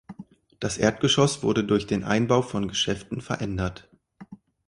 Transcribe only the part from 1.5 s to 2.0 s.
durch